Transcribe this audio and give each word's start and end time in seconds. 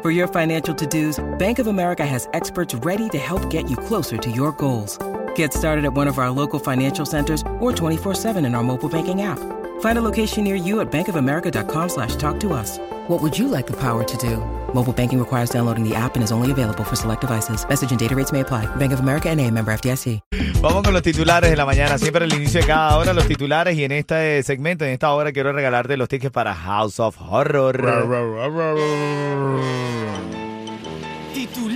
For 0.00 0.12
your 0.12 0.28
financial 0.28 0.72
to 0.76 0.86
dos, 0.86 1.18
Bank 1.38 1.58
of 1.58 1.66
America 1.66 2.06
has 2.06 2.28
experts 2.32 2.72
ready 2.72 3.08
to 3.08 3.18
help 3.18 3.50
get 3.50 3.68
you 3.68 3.76
closer 3.76 4.16
to 4.16 4.30
your 4.30 4.52
goals. 4.52 4.96
Get 5.34 5.52
started 5.52 5.84
at 5.84 5.92
one 5.92 6.06
of 6.06 6.18
our 6.18 6.30
local 6.30 6.60
financial 6.60 7.04
centers 7.04 7.42
or 7.58 7.72
24-7 7.72 8.36
in 8.46 8.54
our 8.54 8.62
mobile 8.62 8.88
banking 8.88 9.22
app. 9.22 9.57
Find 9.80 9.98
a 9.98 10.02
location 10.02 10.44
near 10.44 10.54
you 10.54 10.78
at 10.80 10.92
bankofamerica.com 10.92 11.88
slash 11.88 12.14
talk 12.16 12.38
to 12.40 12.52
us. 12.52 12.78
What 13.08 13.22
would 13.22 13.38
you 13.38 13.48
like 13.48 13.66
the 13.66 13.76
power 13.76 14.04
to 14.04 14.16
do? 14.18 14.36
Mobile 14.74 14.92
banking 14.92 15.18
requires 15.18 15.48
downloading 15.50 15.82
the 15.82 15.94
app 15.96 16.14
and 16.14 16.22
is 16.22 16.30
only 16.30 16.52
available 16.52 16.84
for 16.84 16.94
select 16.94 17.22
devices. 17.22 17.66
Message 17.66 17.90
and 17.90 17.98
data 17.98 18.14
rates 18.14 18.32
may 18.32 18.40
apply. 18.40 18.66
Bank 18.76 18.92
of 18.92 19.00
America 19.00 19.30
and 19.30 19.40
a 19.40 19.50
member 19.50 19.72
FDIC. 19.72 20.20
Vamos 20.60 20.82
con 20.82 20.92
los 20.92 21.02
titulares 21.02 21.50
de 21.50 21.56
la 21.56 21.64
mañana. 21.64 21.96
Siempre 21.96 22.24
al 22.24 22.34
inicio 22.34 22.60
de 22.60 22.66
cada 22.66 22.98
hora 22.98 23.14
los 23.14 23.26
titulares 23.26 23.78
y 23.78 23.84
en 23.84 23.92
este 23.92 24.42
segmento, 24.42 24.84
en 24.84 24.90
esta 24.90 25.10
hora, 25.12 25.32
quiero 25.32 25.52
regalarte 25.52 25.96
los 25.96 26.08
tickets 26.08 26.32
para 26.32 26.54
House 26.54 27.00
of 27.00 27.16
Horror. 27.18 27.76
Titulares 31.32 31.67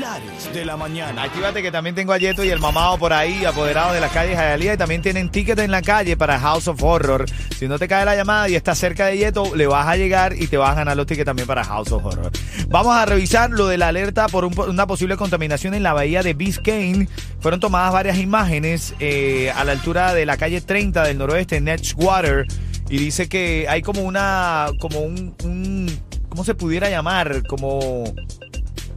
de 0.52 0.64
la 0.66 0.76
mañana. 0.76 1.22
Actívate 1.22 1.62
que 1.62 1.70
también 1.72 1.94
tengo 1.94 2.12
a 2.12 2.18
Yeto 2.18 2.44
y 2.44 2.50
el 2.50 2.58
mamado 2.58 2.98
por 2.98 3.12
ahí, 3.12 3.44
apoderados 3.46 3.94
de 3.94 4.00
las 4.00 4.10
calles 4.12 4.36
Hialeah 4.36 4.74
y 4.74 4.76
también 4.76 5.00
tienen 5.00 5.30
tickets 5.30 5.62
en 5.62 5.70
la 5.70 5.80
calle 5.80 6.16
para 6.16 6.38
House 6.38 6.68
of 6.68 6.82
Horror. 6.82 7.24
Si 7.58 7.66
no 7.66 7.78
te 7.78 7.88
cae 7.88 8.04
la 8.04 8.14
llamada 8.14 8.48
y 8.48 8.54
estás 8.54 8.78
cerca 8.78 9.06
de 9.06 9.16
Yeto, 9.16 9.54
le 9.56 9.66
vas 9.66 9.86
a 9.86 9.96
llegar 9.96 10.34
y 10.36 10.48
te 10.48 10.56
vas 10.58 10.70
a 10.70 10.74
ganar 10.74 10.96
los 10.96 11.06
tickets 11.06 11.24
también 11.24 11.46
para 11.48 11.64
House 11.64 11.92
of 11.92 12.04
Horror. 12.04 12.30
Vamos 12.68 12.94
a 12.94 13.06
revisar 13.06 13.50
lo 13.50 13.66
de 13.68 13.78
la 13.78 13.88
alerta 13.88 14.28
por 14.28 14.44
un- 14.44 14.58
una 14.60 14.86
posible 14.86 15.16
contaminación 15.16 15.72
en 15.74 15.82
la 15.82 15.92
bahía 15.94 16.22
de 16.22 16.34
Biscayne. 16.34 17.08
Fueron 17.40 17.60
tomadas 17.60 17.92
varias 17.92 18.18
imágenes 18.18 18.94
eh, 19.00 19.50
a 19.56 19.64
la 19.64 19.72
altura 19.72 20.12
de 20.12 20.26
la 20.26 20.36
calle 20.36 20.60
30 20.60 21.04
del 21.04 21.16
noroeste, 21.18 21.56
en 21.56 21.68
Edgewater, 21.68 22.46
y 22.90 22.98
dice 22.98 23.28
que 23.28 23.66
hay 23.68 23.80
como 23.80 24.02
una, 24.02 24.66
como 24.78 25.00
un 25.00 25.90
¿cómo 26.28 26.44
se 26.44 26.54
pudiera 26.54 26.88
llamar? 26.90 27.42
Como 27.46 28.04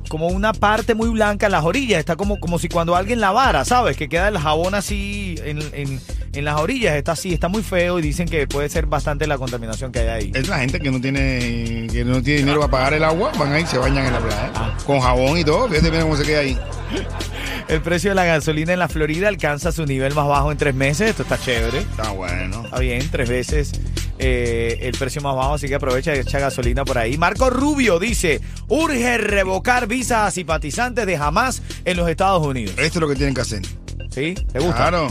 como 0.09 0.27
una 0.27 0.53
parte 0.53 0.95
muy 0.95 1.09
blanca 1.09 1.45
en 1.47 1.51
las 1.51 1.63
orillas. 1.63 1.99
Está 1.99 2.15
como, 2.15 2.39
como 2.39 2.59
si 2.59 2.69
cuando 2.69 2.95
alguien 2.95 3.19
lavara, 3.21 3.65
¿sabes? 3.65 3.97
Que 3.97 4.07
queda 4.09 4.27
el 4.29 4.37
jabón 4.37 4.75
así 4.75 5.35
en, 5.43 5.59
en- 5.73 6.01
en 6.33 6.43
las 6.45 6.59
orillas. 6.59 6.95
Está 6.95 7.13
así, 7.13 7.33
está 7.33 7.47
muy 7.47 7.63
feo 7.63 7.97
y 7.99 8.01
dicen 8.01 8.27
que 8.27 8.45
puede 8.47 8.67
ser 8.69 8.85
bastante 8.87 9.25
la 9.27 9.37
contaminación 9.37 9.91
que 9.91 9.99
hay 9.99 10.07
ahí. 10.07 10.31
Es 10.35 10.47
la 10.49 10.59
gente 10.59 10.79
que 10.79 10.91
no 10.91 10.99
tiene 11.01 11.87
que 11.91 12.03
no 12.05 12.21
tiene 12.21 12.39
dinero 12.41 12.59
para 12.59 12.71
pagar 12.71 12.93
el 12.93 13.03
agua, 13.03 13.31
van 13.39 13.53
ahí 13.53 13.63
y 13.63 13.67
se 13.67 13.77
bañan 13.77 14.05
en 14.05 14.13
la 14.13 14.19
playa. 14.19 14.51
Ah. 14.55 14.77
Con 14.85 14.99
jabón 14.99 15.37
y 15.37 15.43
todo, 15.45 15.67
fíjate 15.69 15.89
mira 15.91 16.03
cómo 16.03 16.17
se 16.17 16.23
queda 16.23 16.39
ahí. 16.39 16.59
El 17.67 17.81
precio 17.81 18.11
de 18.11 18.15
la 18.15 18.25
gasolina 18.25 18.73
en 18.73 18.79
la 18.79 18.87
Florida 18.87 19.27
alcanza 19.27 19.71
su 19.71 19.85
nivel 19.85 20.13
más 20.13 20.27
bajo 20.27 20.51
en 20.51 20.57
tres 20.57 20.75
meses. 20.75 21.09
Esto 21.11 21.23
está 21.23 21.37
chévere. 21.39 21.79
Está 21.79 22.11
bueno. 22.11 22.63
Está 22.65 22.79
bien, 22.79 23.07
tres 23.11 23.27
veces 23.29 23.71
eh, 24.17 24.79
el 24.81 24.97
precio 24.97 25.21
más 25.21 25.35
bajo, 25.35 25.55
así 25.55 25.67
que 25.67 25.75
aprovecha 25.75 26.15
y 26.15 26.19
echa 26.19 26.39
gasolina 26.39 26.85
por 26.85 26.97
ahí. 26.97 27.17
Marco 27.17 27.49
Rubio 27.49 27.99
dice, 27.99 28.41
urge 28.67 29.17
revocar 29.17 29.87
visas 29.87 30.27
a 30.27 30.31
simpatizantes 30.31 31.05
de 31.05 31.15
Hamas 31.17 31.61
en 31.83 31.97
los 31.97 32.09
Estados 32.09 32.45
Unidos. 32.45 32.75
Esto 32.77 32.99
es 32.99 33.01
lo 33.01 33.07
que 33.07 33.15
tienen 33.15 33.33
que 33.33 33.41
hacer. 33.41 33.61
¿Sí? 34.09 34.35
¿Te 34.35 34.59
gusta? 34.59 34.75
Claro. 34.75 35.07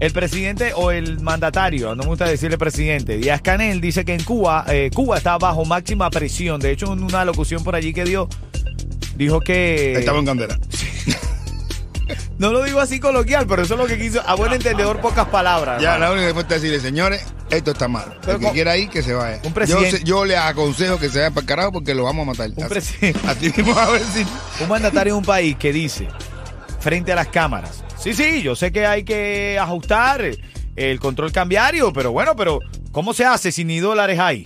El 0.00 0.12
presidente 0.12 0.72
o 0.74 0.90
el 0.90 1.20
mandatario, 1.20 1.94
no 1.94 2.02
me 2.02 2.08
gusta 2.08 2.26
decirle 2.26 2.58
presidente, 2.58 3.16
Díaz 3.16 3.40
Canel 3.40 3.80
dice 3.80 4.04
que 4.04 4.12
en 4.12 4.24
Cuba, 4.24 4.64
eh, 4.68 4.90
Cuba 4.92 5.18
está 5.18 5.38
bajo 5.38 5.64
máxima 5.64 6.10
presión. 6.10 6.60
De 6.60 6.72
hecho, 6.72 6.92
en 6.92 7.04
una 7.04 7.24
locución 7.24 7.62
por 7.62 7.76
allí 7.76 7.94
que 7.94 8.04
dio, 8.04 8.28
dijo 9.16 9.40
que... 9.40 9.92
Estaba 9.92 10.18
en 10.18 10.26
candela. 10.26 10.58
No 12.38 12.50
lo 12.52 12.62
digo 12.64 12.80
así 12.80 13.00
coloquial, 13.00 13.46
pero 13.46 13.62
eso 13.62 13.74
es 13.74 13.80
lo 13.80 13.86
que 13.86 13.98
quiso. 13.98 14.20
A 14.26 14.34
buen 14.34 14.52
entendedor, 14.52 15.00
pocas 15.00 15.26
palabras. 15.28 15.80
Ya, 15.80 15.94
hermano. 15.94 16.04
la 16.06 16.10
única 16.12 16.24
respuesta 16.26 16.56
es 16.56 16.62
decirle, 16.62 16.80
señores, 16.82 17.24
esto 17.50 17.70
está 17.72 17.88
mal. 17.88 18.18
Pero 18.22 18.38
el 18.38 18.44
que 18.44 18.50
quiera 18.52 18.76
ir, 18.76 18.88
que 18.88 19.02
se 19.02 19.14
vaya. 19.14 19.40
Un 19.44 19.52
presidente- 19.52 20.02
Yo, 20.04 20.24
le 20.24 20.36
aconsejo 20.36 20.98
que 20.98 21.08
se 21.08 21.18
vaya 21.20 21.30
para 21.30 21.40
el 21.42 21.46
carajo 21.46 21.72
porque 21.72 21.94
lo 21.94 22.04
vamos 22.04 22.26
a 22.26 22.30
matar. 22.32 22.50
Un 22.56 22.68
presidente- 22.68 23.20
Así 23.28 23.52
mismo 23.56 23.78
a 23.78 23.90
ver 23.90 24.02
si. 24.02 24.24
Un 24.62 24.68
mandatario 24.68 25.14
de 25.14 25.18
un 25.18 25.24
país 25.24 25.56
que 25.56 25.72
dice, 25.72 26.08
frente 26.80 27.12
a 27.12 27.14
las 27.16 27.28
cámaras, 27.28 27.82
sí, 27.98 28.14
sí, 28.14 28.42
yo 28.42 28.54
sé 28.56 28.72
que 28.72 28.86
hay 28.86 29.04
que 29.04 29.58
ajustar 29.58 30.22
el 30.76 31.00
control 31.00 31.32
cambiario, 31.32 31.92
pero 31.92 32.10
bueno, 32.12 32.34
pero 32.36 32.58
¿cómo 32.92 33.14
se 33.14 33.24
hace 33.24 33.52
si 33.52 33.64
ni 33.64 33.78
dólares 33.80 34.18
hay? 34.18 34.44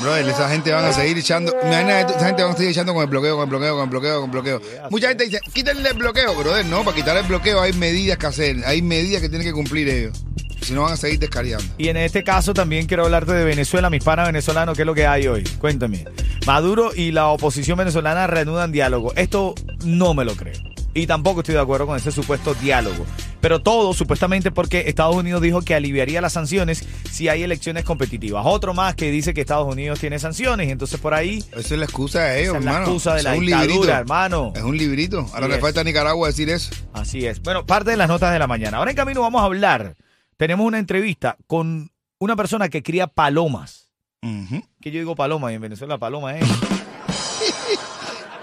Brother, 0.00 0.28
esa 0.28 0.48
gente 0.48 0.72
van 0.72 0.84
a 0.84 0.92
seguir 0.92 1.18
echando. 1.18 1.54
Esa 1.60 2.26
gente 2.26 2.42
van 2.42 2.52
a 2.52 2.56
seguir 2.56 2.70
echando 2.70 2.94
con 2.94 3.02
el 3.02 3.08
bloqueo, 3.08 3.36
con 3.36 3.44
el 3.44 3.50
bloqueo, 3.50 3.74
con 3.74 3.84
el 3.84 3.90
bloqueo, 3.90 4.20
con 4.20 4.24
el 4.24 4.30
bloqueo. 4.30 4.60
Mucha 4.90 5.08
gente 5.08 5.24
dice, 5.24 5.40
quítenle 5.52 5.90
el 5.90 5.96
bloqueo, 5.96 6.34
brother. 6.34 6.64
No, 6.66 6.84
para 6.84 6.96
quitar 6.96 7.16
el 7.16 7.26
bloqueo 7.26 7.60
hay 7.60 7.72
medidas 7.74 8.16
que 8.18 8.26
hacer, 8.26 8.56
hay 8.64 8.82
medidas 8.82 9.20
que 9.20 9.28
tienen 9.28 9.46
que 9.46 9.52
cumplir 9.52 9.88
ellos. 9.88 10.24
Si 10.62 10.74
no 10.74 10.82
van 10.82 10.92
a 10.92 10.96
seguir 10.96 11.18
descariando. 11.18 11.64
Y 11.78 11.88
en 11.88 11.96
este 11.96 12.22
caso 12.22 12.52
también 12.52 12.86
quiero 12.86 13.04
hablarte 13.04 13.32
de 13.32 13.44
Venezuela, 13.44 13.88
mis 13.88 14.04
panas 14.04 14.26
venezolanos, 14.26 14.76
¿qué 14.76 14.82
es 14.82 14.86
lo 14.86 14.94
que 14.94 15.06
hay 15.06 15.26
hoy? 15.26 15.42
Cuéntame. 15.58 16.04
Maduro 16.46 16.92
y 16.94 17.12
la 17.12 17.28
oposición 17.28 17.78
venezolana 17.78 18.26
reanudan 18.26 18.70
diálogo. 18.70 19.12
Esto 19.16 19.54
no 19.84 20.14
me 20.14 20.24
lo 20.24 20.36
creo. 20.36 20.69
Y 20.92 21.06
tampoco 21.06 21.40
estoy 21.40 21.54
de 21.54 21.60
acuerdo 21.60 21.86
con 21.86 21.96
ese 21.96 22.10
supuesto 22.10 22.52
diálogo. 22.54 23.06
Pero 23.40 23.60
todo 23.60 23.94
supuestamente 23.94 24.50
porque 24.50 24.84
Estados 24.88 25.14
Unidos 25.14 25.40
dijo 25.40 25.62
que 25.62 25.74
aliviaría 25.76 26.20
las 26.20 26.32
sanciones 26.32 26.84
si 27.10 27.28
hay 27.28 27.44
elecciones 27.44 27.84
competitivas. 27.84 28.42
Otro 28.44 28.74
más 28.74 28.96
que 28.96 29.10
dice 29.12 29.32
que 29.32 29.40
Estados 29.40 29.72
Unidos 29.72 30.00
tiene 30.00 30.18
sanciones 30.18 30.66
y 30.68 30.70
entonces 30.72 30.98
por 30.98 31.14
ahí 31.14 31.38
Esa 31.52 31.60
es 31.60 31.70
la 31.78 31.84
excusa 31.84 32.22
de 32.24 32.40
ellos, 32.42 32.50
Esa 32.56 32.58
es 32.58 32.64
la 32.64 32.70
hermano. 32.72 32.86
excusa 32.86 33.14
de 33.14 33.22
la 33.22 33.32
es 33.34 33.38
un 33.38 33.46
dictadura, 33.46 33.72
librito. 33.72 33.92
hermano. 33.98 34.52
Es 34.56 34.62
un 34.62 34.76
librito. 34.76 35.26
Ahora 35.32 35.46
le 35.48 35.54
es. 35.54 35.60
falta 35.60 35.80
a 35.80 35.84
Nicaragua 35.84 36.26
decir 36.26 36.50
eso. 36.50 36.70
Así 36.92 37.24
es. 37.24 37.40
Bueno, 37.40 37.64
parte 37.64 37.90
de 37.92 37.96
las 37.96 38.08
notas 38.08 38.32
de 38.32 38.38
la 38.40 38.48
mañana. 38.48 38.78
Ahora 38.78 38.90
en 38.90 38.96
camino 38.96 39.20
vamos 39.22 39.40
a 39.42 39.44
hablar. 39.44 39.94
Tenemos 40.36 40.66
una 40.66 40.80
entrevista 40.80 41.36
con 41.46 41.92
una 42.18 42.34
persona 42.34 42.68
que 42.68 42.82
cría 42.82 43.06
palomas. 43.06 43.90
Ujú. 44.22 44.60
Que 44.80 44.90
yo 44.90 44.98
digo 44.98 45.14
paloma 45.14 45.52
y 45.52 45.54
en 45.54 45.60
Venezuela 45.62 45.98
paloma 45.98 46.36
es. 46.36 46.44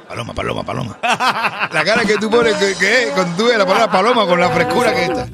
Paloma, 0.08 0.34
paloma, 0.34 0.64
paloma. 0.64 0.98
la 1.74 1.84
cara 1.84 2.06
que 2.06 2.18
tú 2.18 2.30
pones, 2.30 2.56
que, 2.56 2.76
que 2.76 3.04
es, 3.04 3.10
cuando 3.12 3.36
tú 3.36 3.48
ves 3.48 3.58
la 3.58 3.66
palabra 3.66 3.92
paloma 3.92 4.26
con 4.26 4.40
la 4.40 4.50
frescura 4.50 4.94
que 4.94 5.04
está. 5.04 5.28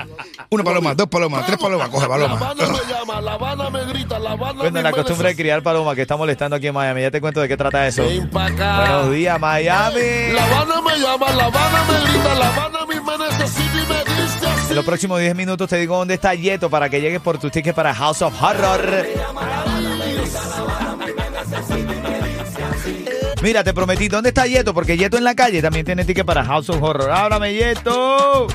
Una 0.49 0.63
paloma, 0.63 0.95
dos 0.95 1.07
palomas, 1.07 1.45
tres 1.45 1.59
palomas, 1.59 1.89
coge 1.89 2.03
La 2.03 2.09
paloma. 2.09 2.35
Habana 2.35 2.67
me 2.67 2.93
llama, 2.93 3.21
La 3.21 3.33
Habana 3.33 3.69
me 3.69 3.85
grita, 3.85 4.19
La 4.19 4.31
Habana 4.31 4.53
Bueno, 4.53 4.71
me 4.71 4.81
la 4.81 4.91
costumbre 4.91 5.29
de 5.29 5.35
criar 5.35 5.61
paloma 5.61 5.93
que 5.93 6.01
está 6.01 6.17
molestando 6.17 6.55
aquí 6.55 6.67
en 6.67 6.73
Miami. 6.73 7.01
Ya 7.01 7.11
te 7.11 7.21
cuento 7.21 7.39
de 7.39 7.47
qué 7.47 7.55
trata 7.55 7.87
eso. 7.87 8.03
Ven 8.03 8.29
pa' 8.29 8.47
acá. 8.47 8.77
Buenos 8.77 9.11
días, 9.11 9.39
Miami. 9.39 10.33
La 10.33 10.43
Habana 10.43 10.81
me 10.81 10.99
llama, 10.99 11.31
La 11.31 11.45
Habana 11.45 11.83
me 11.87 12.11
grita, 12.11 12.35
La 12.35 12.49
Habana 12.49 12.79
me 12.87 13.17
necesita 13.17 13.77
y 13.77 13.87
me 13.87 13.99
dice 13.99 14.47
así. 14.47 14.69
En 14.69 14.75
los 14.75 14.85
próximos 14.85 15.19
10 15.19 15.35
minutos 15.35 15.69
te 15.69 15.77
digo 15.77 15.97
dónde 15.97 16.15
está 16.15 16.33
Yeto 16.33 16.69
para 16.69 16.89
que 16.89 16.99
llegues 16.99 17.21
por 17.21 17.37
tus 17.37 17.51
tickets 17.51 17.75
para 17.75 17.93
House 17.93 18.21
of 18.23 18.33
Horror. 18.41 19.07
Mira, 23.43 23.61
te 23.61 23.73
prometí, 23.73 24.07
¿dónde 24.07 24.29
está 24.29 24.47
Yeto? 24.47 24.73
Porque 24.73 24.95
Yeto 24.95 25.17
en 25.17 25.25
la 25.25 25.35
calle 25.35 25.61
también 25.61 25.85
tiene 25.85 26.05
ticket 26.05 26.25
para 26.25 26.45
House 26.45 26.69
of 26.69 26.81
Horror. 26.81 27.11
¡Ábrame, 27.11 27.53
Yeto! 27.53 28.47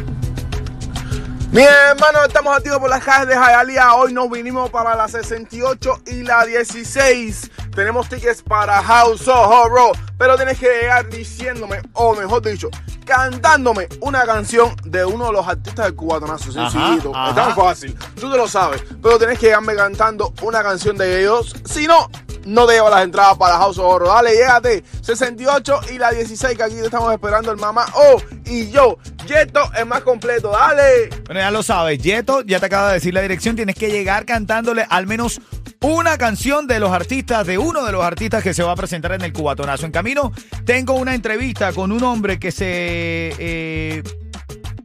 Mi 1.53 1.61
hermano, 1.61 2.25
estamos 2.27 2.57
activos 2.57 2.79
por 2.79 2.89
las 2.89 3.05
calles 3.05 3.29
de 3.29 3.35
Hialeah. 3.35 3.97
Hoy 3.97 4.15
nos 4.15 4.31
vinimos 4.31 4.71
para 4.71 4.97
la 4.97 5.07
68 5.07 6.05
y 6.07 6.23
la 6.23 6.47
16. 6.47 7.51
Tenemos 7.75 8.09
tickets 8.09 8.41
para 8.41 8.83
House 8.83 9.29
of 9.29 9.51
Horror. 9.51 9.95
Pero 10.17 10.37
tienes 10.37 10.59
que 10.59 10.69
llegar 10.69 11.07
diciéndome, 11.11 11.83
o 11.93 12.15
mejor 12.15 12.41
dicho, 12.41 12.71
cantándome 13.05 13.89
una 14.01 14.25
canción 14.25 14.75
de 14.85 15.05
uno 15.05 15.27
de 15.27 15.33
los 15.35 15.47
artistas 15.47 15.85
del 15.85 15.97
cubatonazo. 15.97 16.51
Sencillito. 16.51 17.15
ajá. 17.15 17.29
Está 17.29 17.45
muy 17.45 17.63
fácil. 17.63 17.95
Tú 18.19 18.31
te 18.31 18.39
lo 18.39 18.49
sabes. 18.49 18.83
Pero 19.03 19.19
tienes 19.19 19.39
que 19.39 19.49
llegarme 19.49 19.75
cantando 19.75 20.33
una 20.41 20.63
canción 20.63 20.97
de 20.97 21.21
ellos. 21.21 21.55
Si 21.67 21.87
no, 21.87 22.09
no 22.49 22.67
te 22.67 22.75
llevo 22.75 22.89
las 22.89 23.05
entradas 23.05 23.37
para 23.37 23.59
House 23.59 23.79
of 23.79 23.85
Horror. 23.85 24.09
Dale, 24.09 24.33
llégate. 24.33 24.83
68 25.03 25.81
y 25.93 25.99
la 25.99 26.11
16, 26.11 26.57
que 26.57 26.63
aquí 26.63 26.75
te 26.77 26.87
estamos 26.87 27.13
esperando 27.13 27.53
el 27.53 27.59
mamá. 27.59 27.85
Oh, 27.95 28.21
y 28.47 28.71
yo. 28.71 28.97
Yeto 29.27 29.61
es 29.79 29.87
más 29.87 30.01
completo. 30.01 30.51
Dale. 30.51 31.11
Bueno, 31.27 31.41
ya 31.41 31.51
lo 31.51 31.63
sabes, 31.63 31.99
Yeto 31.99 32.41
ya 32.43 32.59
te 32.59 32.67
acaba 32.67 32.89
de 32.89 32.95
decir 32.95 33.13
la 33.13 33.21
dirección. 33.21 33.55
Tienes 33.55 33.77
que 33.77 33.91
llegar 33.91 34.25
cantándole 34.25 34.87
al 34.89 35.07
menos 35.07 35.41
una 35.83 36.17
canción 36.17 36.67
de 36.67 36.81
los 36.81 36.91
artistas, 36.91 37.47
de 37.47 37.59
uno 37.59 37.85
de 37.85 37.93
los 37.93 38.03
artistas 38.03 38.43
que 38.43 38.55
se 38.55 38.63
va 38.63 38.73
a 38.73 38.77
presentar 38.77 39.13
en 39.13 39.23
el 39.23 39.33
Cubatonazo. 39.33 39.85
En 39.85 39.93
camino 39.93 40.33
tengo 40.65 40.95
una 40.95 41.15
entrevista 41.15 41.73
con 41.75 41.93
un 41.93 42.03
hombre 42.03 42.39
que 42.39 42.51
se 42.51 43.35
eh, 43.39 44.03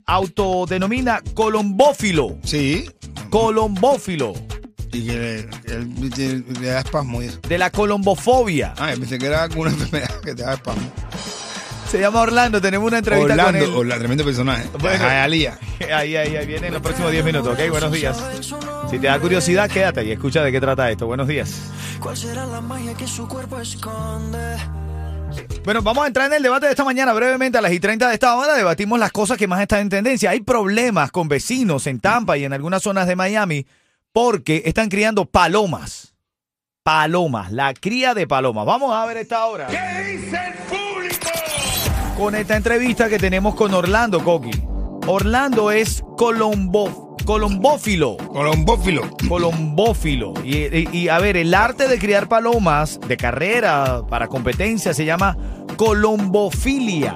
autodenomina 0.06 1.22
colombófilo. 1.34 2.38
Sí. 2.44 2.90
Colombófilo. 3.30 4.34
Y 4.94 5.06
que 5.08 5.14
le, 5.14 5.40
él- 5.74 5.90
le- 6.16 6.60
le 6.62 6.68
da 6.68 6.80
espasmo 6.80 7.22
y 7.22 7.26
eso. 7.26 7.40
De 7.48 7.58
la 7.58 7.70
colombofobia. 7.72 8.74
Ah, 8.78 8.92
pensé 8.98 9.18
que 9.18 9.26
era 9.26 9.44
alguna 9.44 9.72
enfermedad. 9.72 10.10
que 10.22 10.36
te 10.36 10.44
da 10.44 10.54
spam. 10.54 10.78
Se 11.90 12.00
llama 12.00 12.22
Orlando, 12.22 12.60
tenemos 12.60 12.88
una 12.88 12.98
entrevista 13.00 13.36
con 13.36 13.56
él. 13.56 13.62
Orlando, 13.64 13.80
Orlando, 13.80 14.00
tremendo 14.00 14.26
personaje. 14.26 14.66
Bueno. 14.80 15.04
Ahí, 15.94 16.16
ahí, 16.16 16.36
ahí 16.36 16.46
viene 16.48 16.68
en 16.68 16.74
los 16.74 16.82
próximos 16.82 17.12
10 17.12 17.24
minutos, 17.26 17.54
¿ok? 17.54 17.70
Buenos 17.70 17.92
días. 17.92 18.18
Si 18.90 18.98
te 19.00 19.08
da 19.08 19.20
curiosidad, 19.20 19.70
quédate 19.70 20.04
y 20.06 20.12
escucha 20.12 20.42
de 20.44 20.52
qué 20.52 20.60
trata 20.62 20.90
esto. 20.90 21.06
Buenos 21.08 21.28
días. 21.28 21.54
¿Cuál 22.00 22.16
será 22.18 22.46
la 22.48 22.62
magia 22.62 22.94
que 22.96 23.06
su 23.06 23.28
cuerpo 23.28 23.60
esconde? 23.60 24.56
Bueno, 25.66 25.82
vamos 25.82 26.04
a 26.04 26.08
entrar 26.08 26.28
en 26.28 26.34
el 26.34 26.44
debate 26.44 26.66
de 26.68 26.72
esta 26.72 26.84
mañana 26.84 27.14
brevemente 27.14 27.58
a 27.58 27.62
las 27.62 27.72
y 27.74 27.80
30 27.80 28.08
de 28.08 28.14
esta 28.14 28.36
hora. 28.36 28.56
Debatimos 28.56 28.98
las 29.00 29.12
cosas 29.12 29.38
que 29.38 29.48
más 29.48 29.62
están 29.62 29.80
en 29.82 29.90
tendencia. 29.90 30.30
Hay 30.32 30.42
problemas 30.42 31.12
con 31.12 31.28
vecinos 31.28 31.86
en 31.88 32.00
Tampa 32.00 32.38
y 32.38 32.44
en 32.46 32.54
algunas 32.54 32.82
zonas 32.82 33.08
de 33.08 33.16
Miami 33.16 33.66
porque 34.14 34.62
están 34.66 34.90
criando 34.90 35.26
palomas. 35.26 36.14
Palomas, 36.84 37.52
la 37.52 37.74
cría 37.74 38.14
de 38.14 38.28
palomas. 38.28 38.66
Vamos 38.66 38.94
a 38.96 39.06
ver 39.06 39.18
esta 39.18 39.46
hora. 39.48 39.68
¿Qué 39.68 40.04
dice 40.12 40.38
el 40.48 40.54
público? 40.70 41.28
Con 42.18 42.36
esta 42.36 42.56
entrevista 42.56 43.10
que 43.10 43.18
tenemos 43.20 43.56
con 43.56 43.74
Orlando 43.74 44.24
Coqui. 44.24 44.52
Orlando 45.08 45.72
es 45.72 46.04
colombo, 46.18 47.18
colombófilo. 47.26 48.18
Colombófilo. 48.18 49.10
Colombófilo. 49.28 50.34
Y, 50.44 50.58
y- 50.78 50.90
y, 50.92 51.10
a 51.10 51.20
ver, 51.20 51.36
el 51.38 51.54
arte 51.54 51.88
de 51.88 51.98
criar 51.98 52.28
palomas 52.28 53.00
de 53.08 53.18
carrera 53.18 54.04
para 54.10 54.28
competencia 54.28 54.94
se 54.94 55.06
llama 55.06 55.38
colombofilia. 55.78 57.16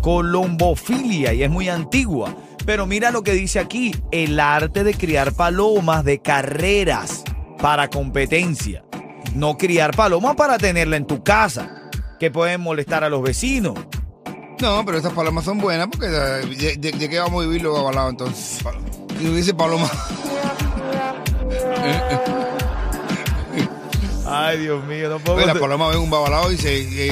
Colombofilia 0.00 1.32
y 1.32 1.42
es 1.44 1.50
muy 1.50 1.68
antigua. 1.68 2.34
Pero 2.66 2.86
mira 2.86 3.10
lo 3.10 3.22
que 3.22 3.32
dice 3.32 3.58
aquí, 3.58 3.94
el 4.12 4.38
arte 4.38 4.84
de 4.84 4.94
criar 4.94 5.32
palomas 5.32 6.04
de 6.04 6.20
carreras 6.20 7.24
para 7.60 7.88
competencia. 7.88 8.84
No 9.34 9.56
criar 9.56 9.94
palomas 9.96 10.36
para 10.36 10.58
tenerla 10.58 10.96
en 10.96 11.06
tu 11.06 11.22
casa, 11.22 11.90
que 12.18 12.30
pueden 12.30 12.60
molestar 12.60 13.02
a 13.04 13.08
los 13.08 13.22
vecinos. 13.22 13.74
No, 14.60 14.84
pero 14.84 14.98
estas 14.98 15.12
palomas 15.14 15.44
son 15.44 15.58
buenas 15.58 15.88
porque 15.90 16.06
eh, 16.06 16.46
de, 16.56 16.76
de- 16.76 16.92
de 16.98 17.08
qué 17.08 17.18
vamos 17.18 17.42
a 17.42 17.46
vivir 17.46 17.62
luego 17.62 17.78
avalado 17.78 18.10
entonces. 18.10 18.60
Si 19.18 19.28
hubiese 19.28 19.54
paloma. 19.54 19.90
Ay, 24.26 24.58
Dios 24.60 24.84
mío, 24.84 25.08
no 25.08 25.18
puedo. 25.18 25.34
Pues 25.36 25.46
las 25.46 25.54
contar- 25.54 25.60
palomas 25.60 25.90
ven 25.94 26.02
un 26.04 26.10
babalao 26.10 26.52
y 26.52 26.56
se 26.56 26.70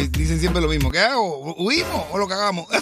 dicen 0.08 0.38
siempre 0.38 0.60
lo 0.62 0.68
mismo. 0.68 0.90
¿Qué 0.90 1.00
hago? 1.00 1.54
¿Huimos 1.56 2.04
o 2.12 2.18
lo 2.18 2.28
cagamos? 2.28 2.66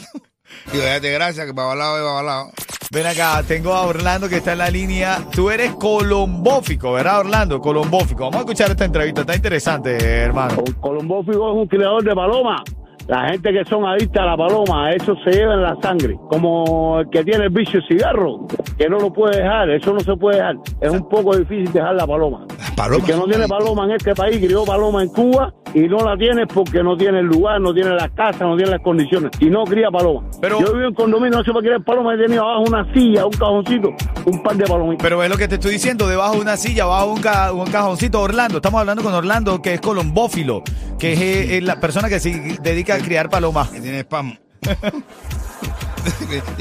Digo, 0.72 0.84
déjate 0.84 1.12
gracias 1.12 1.46
que 1.46 1.52
babalao 1.52 1.96
es 1.96 2.02
babalao. 2.02 2.52
Ven 2.90 3.06
acá, 3.06 3.42
tengo 3.46 3.72
a 3.72 3.82
Orlando 3.82 4.28
que 4.28 4.36
está 4.36 4.52
en 4.52 4.58
la 4.58 4.70
línea. 4.70 5.18
Tú 5.32 5.50
eres 5.50 5.72
colombófico, 5.74 6.92
¿verdad, 6.92 7.20
Orlando? 7.20 7.60
Colombófico. 7.60 8.24
Vamos 8.24 8.36
a 8.36 8.40
escuchar 8.40 8.70
esta 8.70 8.84
entrevista, 8.84 9.22
está 9.22 9.34
interesante, 9.34 9.96
hermano. 9.96 10.62
Un 10.64 10.72
colombófigo 10.74 11.50
es 11.50 11.56
un 11.56 11.66
criador 11.66 12.04
de 12.04 12.14
paloma. 12.14 12.62
La 13.08 13.28
gente 13.28 13.52
que 13.52 13.64
son 13.64 13.84
adictas 13.86 14.22
a 14.22 14.26
la 14.26 14.36
paloma, 14.36 14.90
eso 14.92 15.14
se 15.24 15.30
lleva 15.30 15.54
en 15.54 15.62
la 15.62 15.76
sangre. 15.80 16.16
Como 16.28 17.00
el 17.00 17.08
que 17.10 17.22
tiene 17.24 17.44
el 17.44 17.50
vicio 17.50 17.80
de 17.80 17.86
cigarro, 17.86 18.46
que 18.76 18.88
no 18.88 18.98
lo 18.98 19.12
puede 19.12 19.38
dejar, 19.42 19.70
eso 19.70 19.92
no 19.92 20.00
se 20.00 20.16
puede 20.16 20.38
dejar. 20.38 20.56
Es 20.80 20.90
un 20.90 21.08
poco 21.08 21.36
difícil 21.36 21.72
dejar 21.72 21.94
la 21.94 22.06
paloma. 22.06 22.44
Las 22.58 22.70
palomas 22.72 23.08
El 23.08 23.14
que 23.14 23.18
no 23.20 23.24
tiene 23.26 23.46
paloma 23.46 23.84
en 23.84 23.90
este 23.92 24.14
país, 24.14 24.38
crió 24.44 24.64
paloma 24.64 25.02
en 25.04 25.08
Cuba 25.10 25.54
y 25.72 25.80
no 25.88 25.98
la 25.98 26.16
tiene 26.16 26.46
porque 26.48 26.82
no 26.82 26.96
tiene 26.96 27.20
el 27.20 27.26
lugar, 27.26 27.60
no 27.60 27.72
tiene 27.72 27.90
la 27.90 28.08
casa, 28.08 28.44
no 28.44 28.56
tiene 28.56 28.72
las 28.72 28.80
condiciones 28.82 29.30
y 29.40 29.46
no 29.50 29.62
cría 29.64 29.88
paloma. 29.90 30.26
Pero- 30.40 30.60
Yo 30.60 30.72
vivo 30.74 30.88
en 30.88 30.94
condominio, 30.94 31.38
no 31.38 31.44
sé 31.44 31.52
para 31.52 31.62
qué 31.62 31.80
paloma, 31.84 32.14
he 32.14 32.18
tenido 32.18 32.42
abajo 32.42 32.64
una 32.66 32.92
silla, 32.92 33.24
un 33.24 33.32
cajoncito, 33.32 33.90
un 34.24 34.42
par 34.42 34.56
de 34.56 34.64
palomitas. 34.64 35.02
Pero 35.04 35.22
es 35.22 35.30
lo 35.30 35.36
que 35.36 35.46
te 35.46 35.54
estoy 35.54 35.72
diciendo, 35.72 36.08
debajo 36.08 36.34
de 36.34 36.40
una 36.40 36.56
silla, 36.56 36.86
bajo 36.86 37.12
un, 37.12 37.20
ca- 37.20 37.52
un 37.52 37.66
cajoncito, 37.70 38.20
Orlando. 38.20 38.56
Estamos 38.58 38.80
hablando 38.80 39.02
con 39.04 39.14
Orlando, 39.14 39.62
que 39.62 39.74
es 39.74 39.80
colombófilo, 39.80 40.62
que 40.98 41.12
es, 41.12 41.20
eh, 41.20 41.56
es 41.58 41.62
la 41.64 41.78
persona 41.80 42.08
que 42.08 42.18
se 42.20 42.30
dedica 42.62 42.95
a 42.96 43.04
criar 43.04 43.30
palomas. 43.30 43.68
Que 43.68 43.80
tiene 43.82 44.00
spam. 44.00 44.36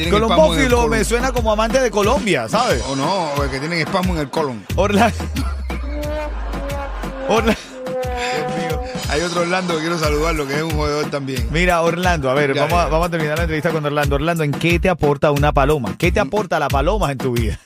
Colombófilo 0.10 0.88
me 0.88 1.04
suena 1.04 1.32
como 1.32 1.52
amante 1.52 1.80
de 1.80 1.92
Colombia, 1.92 2.48
¿sabes? 2.50 2.84
O 2.90 2.96
no, 2.96 3.32
o 3.34 3.44
el 3.44 3.50
que 3.50 3.60
tienen 3.60 3.80
espasmo 3.80 4.14
en 4.14 4.20
el 4.22 4.30
colon. 4.30 4.64
Orlando. 4.76 5.16
Orlando. 7.28 7.60
Dios 7.84 8.56
mío. 8.58 8.82
Hay 9.10 9.22
otro 9.22 9.42
Orlando 9.42 9.76
que 9.76 9.82
quiero 9.82 9.98
saludarlo, 9.98 10.48
que 10.48 10.56
es 10.56 10.62
un 10.64 10.72
jodedor 10.72 11.10
también. 11.10 11.48
Mira, 11.52 11.82
Orlando, 11.82 12.30
a 12.30 12.34
ver, 12.34 12.54
Ya, 12.54 12.62
vamos 12.64 12.80
a, 12.80 12.86
ya. 12.86 12.90
vamos 12.90 13.08
a 13.08 13.12
terminar 13.12 13.38
la 13.38 13.44
entrevista 13.44 13.72
con 13.72 13.86
Orlando. 13.86 14.16
Orlando, 14.16 14.44
¿en 14.44 14.52
qué 14.52 14.80
te 14.80 14.90
aporta 14.90 15.32
una 15.32 15.52
paloma? 15.54 15.96
¿Qué 15.98 16.12
te 16.12 16.20
aporta 16.20 16.60
la 16.60 16.68
paloma 16.68 17.12
en 17.12 17.18
tu 17.18 17.32
vida? 17.34 17.60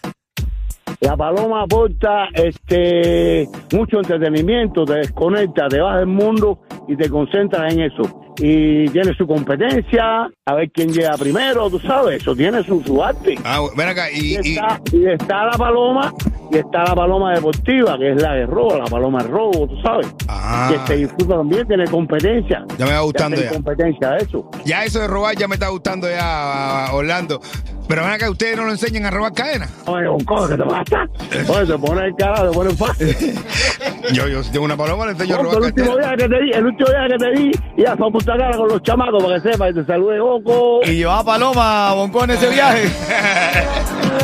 La 1.02 1.16
paloma 1.16 1.64
aporta 1.64 2.26
este 2.34 3.48
mucho 3.72 4.00
entretenimiento, 4.00 4.84
te 4.84 4.96
desconecta, 4.96 5.70
te 5.70 5.80
vas 5.80 5.98
del 5.98 6.08
mundo 6.08 6.60
y 6.90 6.98
te 6.98 7.10
concentras 7.10 7.74
en 7.74 7.82
eso. 7.84 8.29
Y 8.42 8.88
tiene 8.90 9.14
su 9.16 9.28
competencia, 9.28 10.30
a 10.46 10.54
ver 10.56 10.72
quién 10.72 10.94
llega 10.94 11.18
primero, 11.18 11.70
tú 11.70 11.80
sabes, 11.80 12.22
eso 12.22 12.36
tiene 12.36 12.64
su, 12.64 12.82
su 12.84 13.04
arte. 13.04 13.36
Ah, 13.44 13.60
ven 13.76 13.88
acá, 13.90 14.10
y, 14.12 14.18
Y 14.20 14.38
y- 14.44 14.56
está, 14.56 14.82
y 14.94 15.06
está 15.08 15.46
la 15.46 15.58
paloma, 15.58 16.14
y 16.52 16.58
está 16.58 16.84
la 16.84 16.96
paloma 16.96 17.34
deportiva, 17.34 17.98
que 17.98 18.12
es 18.14 18.22
la 18.22 18.34
de 18.34 18.46
robo, 18.46 18.78
la 18.78 18.86
paloma 18.86 19.22
de 19.24 19.30
robo, 19.30 19.68
tú 19.68 19.76
sabes. 19.84 20.08
Ah. 20.28 20.70
Que 20.72 20.88
se 20.88 20.96
disfruta 21.02 21.36
también, 21.38 21.68
tiene 21.68 21.86
competencia. 21.86 22.64
Ya 22.78 22.86
me 22.86 22.94
va 22.94 23.00
gustando 23.02 23.36
Hacen 23.38 23.50
ya. 23.50 23.56
competencia 23.56 24.10
de 24.12 24.18
eso. 24.24 24.50
ya 24.66 24.84
eso 24.86 25.00
de 25.00 25.08
robar 25.08 25.36
ya 25.36 25.48
me 25.48 25.56
está 25.56 25.68
gustando 25.70 26.10
ya, 26.10 26.90
Orlando. 26.94 27.40
Pero 27.88 28.04
ven 28.04 28.12
acá, 28.12 28.30
ustedes 28.30 28.56
no 28.56 28.66
lo 28.66 28.72
enseñan 28.72 29.06
a 29.08 29.10
robar 29.10 29.34
cadenas. 29.34 29.72
Oye, 29.88 30.08
un 30.08 30.24
cojo 30.24 30.48
que 30.48 30.56
te 30.58 30.64
pasa. 30.64 31.08
Oye, 31.52 31.66
te 31.66 31.78
pone 31.80 32.06
el 32.06 32.16
cara, 32.16 32.48
te 32.48 32.54
pone 32.56 32.70
fácil. 32.72 33.16
Yo, 34.14 34.28
yo 34.28 34.44
si 34.44 34.52
tengo 34.52 34.66
una 34.66 34.78
paloma, 34.78 35.06
le 35.06 35.12
enseño 35.12 35.36
a 35.36 35.40
Oco, 35.40 35.50
el 35.50 35.56
robar 35.56 35.70
último 35.72 35.96
cadenas. 35.96 36.18
día 36.18 36.28
que 36.28 36.34
te 36.36 36.42
di, 36.44 36.52
el 36.52 36.66
último 36.66 36.90
día 36.90 37.08
que 37.10 37.18
te 37.18 37.32
di, 37.32 37.52
ya 37.84 37.96
fue 37.98 38.08
a 38.08 38.12
Punta 38.12 38.38
Cara 38.38 38.58
con 38.58 38.68
los 38.70 38.82
chamacos 38.84 39.24
para 39.24 39.42
que 39.42 39.52
sepa 39.52 39.70
y 39.70 39.74
te 39.74 39.86
salude 39.86 40.20
Oco. 40.20 40.80
Y 40.84 40.96
llevaba 40.98 41.24
paloma 41.24 41.90
a 41.90 41.94
Bonco 41.96 42.24
en 42.24 42.30
ese 42.32 42.50
viaje. 42.50 42.84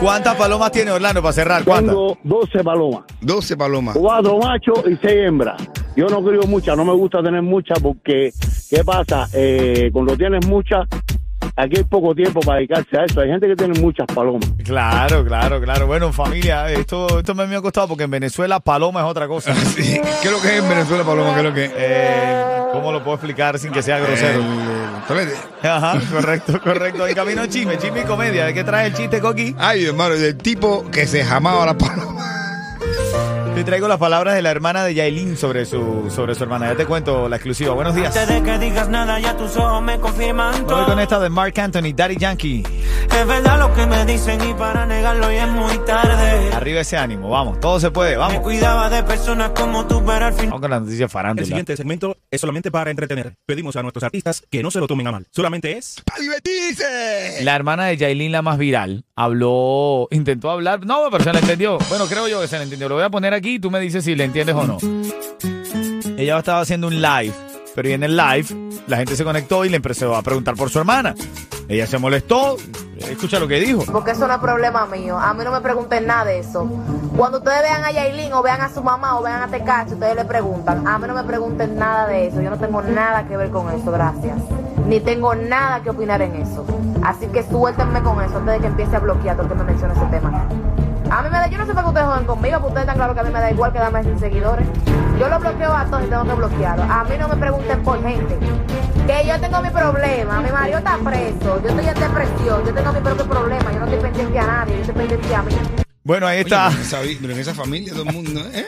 ¿Cuántas 0.00 0.36
palomas 0.36 0.70
tiene 0.70 0.92
Orlando 0.92 1.20
para 1.20 1.32
cerrar? 1.32 1.64
¿Cuántas? 1.64 1.94
Tengo 1.94 2.18
12 2.22 2.62
palomas, 2.62 3.02
12 3.20 3.56
palomas. 3.56 3.96
cuatro 3.96 4.38
machos 4.38 4.78
y 4.86 4.96
seis 4.96 5.26
hembras. 5.26 5.60
Yo 5.96 6.06
no 6.06 6.22
crío 6.22 6.42
muchas, 6.42 6.76
no 6.76 6.84
me 6.84 6.92
gusta 6.92 7.20
tener 7.22 7.42
muchas 7.42 7.80
porque, 7.80 8.30
¿qué 8.70 8.84
pasa? 8.84 9.26
Eh, 9.34 9.90
cuando 9.92 10.16
tienes 10.16 10.46
muchas, 10.46 10.86
aquí 11.56 11.78
hay 11.78 11.84
poco 11.84 12.14
tiempo 12.14 12.38
para 12.40 12.58
dedicarse 12.58 12.96
a 12.96 13.04
eso. 13.04 13.20
Hay 13.20 13.28
gente 13.30 13.48
que 13.48 13.56
tiene 13.56 13.80
muchas 13.80 14.06
palomas. 14.06 14.48
Claro, 14.64 15.24
claro, 15.24 15.60
claro. 15.60 15.88
Bueno, 15.88 16.12
familia, 16.12 16.70
esto, 16.70 17.18
esto 17.18 17.34
me 17.34 17.56
ha 17.56 17.60
costado 17.60 17.88
porque 17.88 18.04
en 18.04 18.10
Venezuela 18.12 18.60
paloma 18.60 19.00
es 19.00 19.06
otra 19.06 19.26
cosa. 19.26 19.52
Sí. 19.68 20.00
¿Qué 20.22 20.28
es 20.28 20.32
lo 20.32 20.40
que 20.40 20.56
es 20.56 20.62
en 20.62 20.68
Venezuela, 20.68 21.02
paloma? 21.02 21.32
¿Qué 21.34 21.38
es 21.40 21.44
lo 21.44 21.54
que 21.54 21.64
es? 21.64 21.72
Eh, 21.76 22.57
¿Cómo 22.72 22.92
lo 22.92 23.02
puedo 23.02 23.16
explicar 23.16 23.58
sin 23.58 23.72
que 23.72 23.82
sea 23.82 23.98
grosero? 23.98 24.40
El. 25.08 25.34
Ajá, 25.62 26.00
correcto, 26.12 26.60
correcto. 26.62 27.06
En 27.06 27.14
camino 27.14 27.46
chisme, 27.46 27.78
chisme 27.78 28.02
y 28.02 28.04
comedia. 28.04 28.46
¿De 28.46 28.54
qué 28.54 28.64
trae 28.64 28.88
el 28.88 28.94
chiste, 28.94 29.20
Coqui? 29.20 29.54
Ay, 29.58 29.86
hermano, 29.86 30.14
del 30.14 30.36
tipo 30.36 30.84
que 30.90 31.06
se 31.06 31.24
jamaba 31.24 31.64
la 31.66 31.76
paloma. 31.76 32.37
Te 33.58 33.64
traigo 33.64 33.88
las 33.88 33.98
palabras 33.98 34.36
de 34.36 34.42
la 34.42 34.52
hermana 34.52 34.84
de 34.84 34.94
Yailin 34.94 35.36
sobre 35.36 35.66
su, 35.66 36.08
sobre 36.14 36.36
su 36.36 36.44
hermana. 36.44 36.68
Ya 36.68 36.76
te 36.76 36.86
cuento 36.86 37.28
la 37.28 37.34
exclusiva. 37.34 37.74
Buenos 37.74 37.92
días. 37.92 38.16
Antes 38.16 38.28
de 38.36 38.40
que 38.48 38.56
digas 38.56 38.88
nada, 38.88 39.18
ya 39.18 39.36
tus 39.36 39.56
ojos 39.56 39.82
me 39.82 39.98
confirman 39.98 40.64
Voy 40.64 40.84
con 40.84 41.00
esta 41.00 41.18
de 41.18 41.28
Mark 41.28 41.58
Anthony, 41.58 41.92
Daddy 41.92 42.16
Yankee. 42.18 42.62
Es 42.62 43.26
verdad 43.26 43.58
lo 43.58 43.74
que 43.74 43.84
me 43.84 44.06
dicen 44.06 44.38
y 44.48 44.54
para 44.54 44.86
negarlo 44.86 45.32
ya 45.32 45.46
es 45.46 45.50
muy 45.50 45.76
tarde. 45.84 46.52
Arriba 46.52 46.82
ese 46.82 46.96
ánimo, 46.98 47.30
vamos. 47.30 47.58
Todo 47.58 47.80
se 47.80 47.90
puede, 47.90 48.12
Me 48.12 48.16
vamos. 48.18 48.38
cuidaba 48.42 48.88
de 48.90 49.02
personas 49.02 49.50
como 49.50 49.88
tú, 49.88 50.04
pero 50.06 50.26
al 50.26 50.32
final 50.34 50.50
Vamos 50.50 50.60
con 50.60 50.70
la 50.70 50.78
noticia 50.78 51.04
El 51.06 51.10
farándula. 51.10 51.46
siguiente 51.46 51.76
segmento 51.76 52.16
es 52.30 52.40
solamente 52.40 52.70
para 52.70 52.92
entretener. 52.92 53.34
Pedimos 53.44 53.74
a 53.74 53.82
nuestros 53.82 54.04
artistas 54.04 54.44
que 54.48 54.62
no 54.62 54.70
se 54.70 54.78
lo 54.78 54.86
tomen 54.86 55.08
a 55.08 55.10
mal. 55.12 55.26
Solamente 55.32 55.76
es 55.76 56.00
¡Para 56.04 56.20
divertirse! 56.20 57.42
La 57.42 57.56
hermana 57.56 57.86
de 57.86 57.96
Yailin, 57.96 58.30
la 58.30 58.42
más 58.42 58.56
viral, 58.56 59.04
habló, 59.16 60.06
intentó 60.12 60.48
hablar. 60.48 60.86
No, 60.86 61.08
pero 61.10 61.24
se 61.24 61.32
la 61.32 61.40
entendió. 61.40 61.78
Bueno, 61.88 62.06
creo 62.06 62.28
yo 62.28 62.40
que 62.40 62.46
se 62.46 62.56
la 62.56 62.62
entendió. 62.62 62.88
Lo 62.88 62.94
voy 62.94 63.04
a 63.04 63.10
poner 63.10 63.34
aquí 63.34 63.47
y 63.54 63.58
tú 63.58 63.70
me 63.70 63.80
dices 63.80 64.04
si 64.04 64.14
le 64.14 64.24
entiendes 64.24 64.54
o 64.54 64.64
no. 64.64 64.78
Ella 66.16 66.38
estaba 66.38 66.60
haciendo 66.60 66.88
un 66.88 67.00
live, 67.00 67.34
pero 67.74 67.88
en 67.88 68.02
el 68.02 68.16
live 68.16 68.46
la 68.86 68.96
gente 68.96 69.16
se 69.16 69.24
conectó 69.24 69.64
y 69.64 69.68
le 69.68 69.76
empezó 69.76 70.14
a 70.16 70.22
preguntar 70.22 70.54
por 70.54 70.70
su 70.70 70.78
hermana. 70.78 71.14
Ella 71.68 71.86
se 71.86 71.98
molestó. 71.98 72.56
Escucha 72.98 73.38
lo 73.38 73.46
que 73.46 73.60
dijo. 73.60 73.84
Porque 73.92 74.12
eso 74.12 74.26
no 74.26 74.34
es 74.34 74.40
problema 74.40 74.86
mío. 74.86 75.18
A 75.18 75.32
mí 75.34 75.44
no 75.44 75.52
me 75.52 75.60
pregunten 75.60 76.06
nada 76.06 76.24
de 76.24 76.40
eso. 76.40 76.64
Cuando 77.16 77.38
ustedes 77.38 77.62
vean 77.62 77.84
a 77.84 77.92
Yailin 77.92 78.32
o 78.32 78.42
vean 78.42 78.60
a 78.60 78.68
su 78.68 78.82
mamá 78.82 79.18
o 79.18 79.22
vean 79.22 79.42
a 79.42 79.48
Tecacho, 79.48 79.94
ustedes 79.94 80.16
le 80.16 80.24
preguntan. 80.24 80.86
A 80.86 80.98
mí 80.98 81.06
no 81.06 81.14
me 81.14 81.24
pregunten 81.24 81.76
nada 81.76 82.06
de 82.08 82.28
eso. 82.28 82.40
Yo 82.40 82.50
no 82.50 82.58
tengo 82.58 82.82
nada 82.82 83.28
que 83.28 83.36
ver 83.36 83.50
con 83.50 83.70
eso, 83.70 83.90
gracias. 83.92 84.38
Ni 84.86 85.00
tengo 85.00 85.34
nada 85.34 85.82
que 85.82 85.90
opinar 85.90 86.22
en 86.22 86.36
eso. 86.36 86.64
Así 87.04 87.26
que 87.26 87.42
suéltenme 87.44 88.02
con 88.02 88.22
eso 88.22 88.38
antes 88.38 88.54
de 88.54 88.60
que 88.60 88.66
empiece 88.66 88.96
a 88.96 89.00
bloquear 89.00 89.36
todo 89.36 89.46
el 89.46 89.52
que 89.52 89.58
me 89.58 89.64
mencione 89.64 89.94
ese 89.94 90.06
tema. 90.06 90.48
A 91.10 91.22
mí 91.22 91.30
me 91.30 91.38
da, 91.38 91.46
yo 91.48 91.58
no 91.58 91.66
sé 91.66 91.72
por 91.74 91.82
qué 91.82 91.88
ustedes 91.88 92.06
joden 92.06 92.26
conmigo, 92.26 92.54
porque 92.60 92.66
ustedes 92.68 92.82
están 92.82 92.96
claros 92.96 93.14
que 93.14 93.20
a 93.20 93.24
mí 93.24 93.30
me 93.30 93.40
da 93.40 93.50
igual 93.50 93.72
que 93.72 93.78
darme 93.78 94.04
sin 94.04 94.18
seguidores. 94.18 94.66
Yo 95.18 95.28
lo 95.28 95.38
bloqueo 95.40 95.72
a 95.72 95.84
todos 95.86 96.04
y 96.04 96.08
tengo 96.08 96.24
que 96.24 96.32
bloquearlo. 96.34 96.82
A 96.84 97.04
mí 97.04 97.16
no 97.18 97.28
me 97.28 97.36
pregunten 97.36 97.82
por 97.82 98.02
gente. 98.02 98.38
Que 99.06 99.26
yo 99.26 99.40
tengo 99.40 99.62
mi 99.62 99.70
problema, 99.70 100.40
mi 100.42 100.50
marido 100.50 100.78
está 100.78 100.98
preso, 100.98 101.62
yo 101.62 101.68
estoy 101.70 101.86
en 101.88 101.94
depresión, 101.94 102.64
yo 102.66 102.74
tengo 102.74 102.92
mi 102.92 103.00
propio 103.00 103.26
problema, 103.26 103.72
yo 103.72 103.78
no 103.80 103.84
estoy 103.86 104.00
pendiente 104.02 104.38
a 104.38 104.46
nadie, 104.46 104.74
yo 104.74 104.80
estoy 104.82 104.94
pendiente 104.96 105.34
a 105.34 105.42
mí. 105.42 105.52
Bueno, 106.04 106.26
ahí 106.26 106.36
Oye, 106.36 106.42
está. 106.44 106.68
pero, 106.68 106.76
en 106.78 106.82
esa, 106.86 106.98
pero 107.22 107.32
en 107.32 107.38
esa 107.40 107.54
familia 107.54 107.92
todo 107.94 108.02
el 108.04 108.12
mundo, 108.12 108.40
¿eh? 108.52 108.66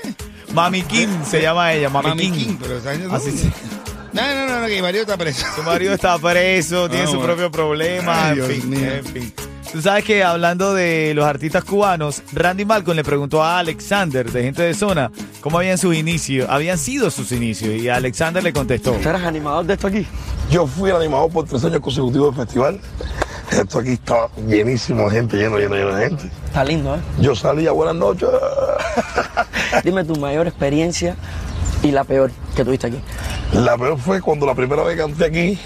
Mami 0.54 0.82
King 0.82 1.08
se 1.24 1.42
llama 1.42 1.72
ella, 1.74 1.90
Mami, 1.90 2.08
Mami 2.08 2.22
King. 2.22 2.32
King, 2.32 2.56
pero 2.60 2.78
esa 2.78 2.92
gente 2.92 3.14
Así 3.14 3.32
se- 3.36 3.52
No, 4.14 4.22
no, 4.22 4.48
no, 4.48 4.60
no, 4.60 4.66
que 4.66 4.74
mi 4.76 4.82
marido 4.82 5.02
está 5.02 5.16
preso. 5.18 5.46
Su 5.54 5.62
marido 5.62 5.92
está 5.92 6.18
preso, 6.18 6.88
tiene 6.88 7.04
Ah, 7.04 7.06
su 7.06 7.12
bueno. 7.18 7.26
propio 7.34 7.50
problema, 7.50 8.24
Ay, 8.24 8.28
en 8.30 8.34
Dios 8.36 8.48
fin, 8.48 8.70
mío. 8.70 8.90
en 8.92 9.04
fin. 9.04 9.34
Tú 9.72 9.80
sabes 9.80 10.04
que 10.04 10.24
hablando 10.24 10.74
de 10.74 11.12
los 11.14 11.24
artistas 11.24 11.62
cubanos, 11.62 12.24
Randy 12.32 12.64
Malcolm 12.64 12.96
le 12.96 13.04
preguntó 13.04 13.44
a 13.44 13.60
Alexander, 13.60 14.28
de 14.28 14.42
gente 14.42 14.62
de 14.62 14.74
zona, 14.74 15.12
cómo 15.40 15.58
habían 15.58 15.78
sus 15.78 15.94
inicios, 15.94 16.48
habían 16.50 16.76
sido 16.76 17.08
sus 17.08 17.30
inicios, 17.30 17.74
y 17.74 17.88
Alexander 17.88 18.42
le 18.42 18.52
contestó. 18.52 18.92
¿Tú 18.94 19.08
eres 19.08 19.22
animador 19.22 19.64
de 19.66 19.74
esto 19.74 19.86
aquí? 19.86 20.04
Yo 20.50 20.66
fui 20.66 20.90
el 20.90 20.96
animador 20.96 21.30
por 21.30 21.46
tres 21.46 21.64
años 21.64 21.78
consecutivos 21.80 22.36
del 22.36 22.46
festival. 22.46 22.80
Esto 23.52 23.78
aquí 23.78 23.92
está 23.92 24.28
llenísimo 24.48 25.08
de 25.08 25.16
gente, 25.16 25.36
lleno, 25.36 25.56
lleno, 25.58 25.76
lleno 25.76 25.94
de 25.94 26.08
gente. 26.08 26.30
Está 26.46 26.64
lindo, 26.64 26.96
¿eh? 26.96 27.00
Yo 27.20 27.36
salía, 27.36 27.70
buenas 27.70 27.94
noches. 27.94 28.28
Dime 29.84 30.02
tu 30.02 30.16
mayor 30.16 30.48
experiencia 30.48 31.14
y 31.84 31.92
la 31.92 32.02
peor 32.02 32.32
que 32.56 32.64
tuviste 32.64 32.88
aquí. 32.88 33.00
La 33.52 33.78
peor 33.78 33.98
fue 33.98 34.20
cuando 34.20 34.46
la 34.46 34.54
primera 34.56 34.82
vez 34.82 34.96
canté 34.96 35.24
aquí, 35.26 35.58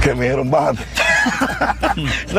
que 0.00 0.14
me 0.14 0.26
dijeron, 0.26 0.48
bájate. 0.48 0.84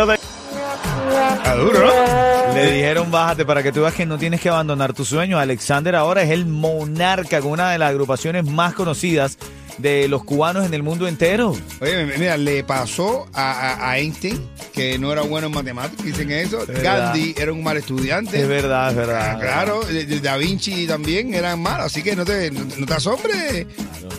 Está 1.46 1.58
duro, 1.58 1.80
¿no? 1.80 2.54
Le 2.56 2.72
dijeron 2.72 3.12
bájate 3.12 3.46
para 3.46 3.62
que 3.62 3.72
tú 3.72 3.82
veas 3.82 3.94
que 3.94 4.06
no 4.06 4.18
tienes 4.18 4.42
que 4.42 4.50
abandonar 4.50 4.94
tu 4.94 5.06
sueño. 5.06 5.38
Alexander 5.38 5.96
ahora 5.96 6.24
es 6.24 6.32
el 6.32 6.46
monarca 6.48 7.40
con 7.42 7.52
una 7.52 7.70
de 7.72 7.78
las 7.78 7.92
agrupaciones 7.92 8.46
más 8.46 8.74
conocidas 8.74 9.38
de 9.78 10.08
los 10.08 10.24
cubanos 10.24 10.66
en 10.66 10.74
el 10.74 10.82
mundo 10.84 11.06
entero. 11.08 11.54
Oye, 11.82 12.06
mira, 12.18 12.38
le 12.38 12.64
pasó 12.64 13.28
a, 13.34 13.52
a- 13.74 13.92
a 13.92 14.00
Einstein, 14.00 14.40
que 14.74 14.98
no 14.98 15.12
era 15.12 15.22
bueno 15.22 15.48
en 15.48 15.54
matemáticas, 15.54 16.04
dicen 16.06 16.32
eso. 16.32 16.60
Gandhi 16.82 17.36
era 17.38 17.52
un 17.52 17.62
mal 17.62 17.76
estudiante. 17.78 18.40
Es 18.42 18.48
verdad, 18.48 18.90
es 18.92 18.96
verdad. 18.96 19.32
Ah, 19.36 19.40
claro, 19.40 19.82
Da 20.24 20.38
Vinci 20.38 20.88
también 20.88 21.34
eran 21.34 21.60
malos, 21.62 21.88
así 21.88 22.02
que 22.02 22.16
no 22.16 22.24
te, 22.24 22.50
no, 22.52 22.62
no 22.78 22.86
te 22.86 22.94
asombres 22.94 23.68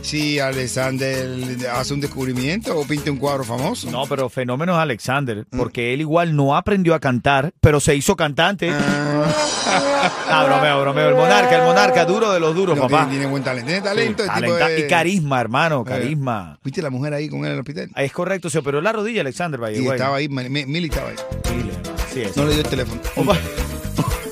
si 0.06 0.38
Alexander 0.38 1.28
hace 1.74 1.92
un 1.94 2.00
descubrimiento 2.00 2.78
o 2.78 2.86
pinta 2.86 3.10
un 3.10 3.16
cuadro 3.18 3.42
famoso. 3.44 3.90
No, 3.90 4.04
pero 4.06 4.28
fenómeno 4.28 4.72
es 4.74 4.78
Alexander, 4.78 5.44
porque 5.56 5.92
él 5.92 6.00
igual 6.00 6.36
no 6.36 6.56
aprendió 6.56 6.94
a 6.94 7.00
cantar, 7.00 7.52
pero 7.60 7.80
se 7.80 7.96
hizo 7.96 8.14
cantante. 8.14 8.70
Ah, 8.70 10.44
bromeo, 10.46 10.80
bromeo. 10.82 11.08
El 11.08 11.14
monarca, 11.16 11.56
el 11.58 11.64
monarca, 11.64 12.04
duro 12.04 12.32
de 12.32 12.38
los 12.38 12.54
duros, 12.54 12.76
No, 12.76 12.82
papá. 12.82 12.98
tiene, 13.00 13.10
tiene 13.12 13.26
buen 13.26 13.42
talento, 13.42 13.66
tiene 13.66 13.82
talento. 13.82 14.22
Sí, 14.22 14.28
el 14.28 14.34
tipo 14.42 14.52
talenta- 14.54 14.68
de- 14.68 14.80
Y 14.80 14.86
carisma, 14.88 15.40
hermano, 15.40 15.82
Eh, 15.86 15.88
carisma. 15.90 16.58
¿Viste 16.62 16.82
la 16.82 16.90
mujer 16.90 17.12
ahí 17.14 17.28
con 17.28 17.40
él 17.40 17.46
en 17.46 17.52
el 17.54 17.58
hospital? 17.60 17.90
Ah, 17.94 18.04
Es 18.04 18.12
correcto, 18.12 18.48
se 18.48 18.58
operó 18.58 18.80
la 18.80 18.92
rodilla 18.92 19.22
Alexander, 19.22 19.60
the 19.60 19.80
Y 19.80 19.86
estaba 19.88 20.16
ahí, 20.16 20.28
Mili 20.28 20.66
Mili 20.66 20.88
estaba 20.88 21.08
ahí. 21.10 21.16
Así 22.08 22.20
es. 22.22 22.36
No 22.36 22.44
le 22.44 22.52
dio 22.52 22.62
el 22.62 22.68
teléfono. 22.68 23.00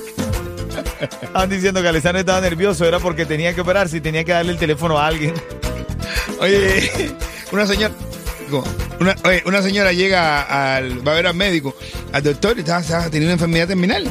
Estaban 1.21 1.49
diciendo 1.49 1.81
que 1.81 1.87
Alexander 1.87 2.19
estaba 2.21 2.41
nervioso, 2.41 2.85
era 2.85 2.99
porque 2.99 3.25
tenía 3.25 3.53
que 3.53 3.61
operarse 3.61 3.97
y 3.97 4.01
tenía 4.01 4.23
que 4.23 4.31
darle 4.31 4.51
el 4.53 4.57
teléfono 4.57 4.97
a 4.97 5.07
alguien. 5.07 5.33
Oye, 6.39 7.11
una 7.51 7.65
señora. 7.65 7.93
Una, 8.99 9.15
una 9.45 9.61
señora 9.61 9.91
llega 9.91 10.75
al. 10.75 11.05
va 11.05 11.13
a 11.13 11.15
ver 11.15 11.27
al 11.27 11.35
médico, 11.35 11.75
al 12.13 12.23
doctor, 12.23 12.55
y 12.57 12.59
está, 12.61 12.79
está- 12.79 13.09
tenía 13.09 13.27
una 13.27 13.33
enfermedad 13.33 13.67
terminal. 13.67 14.07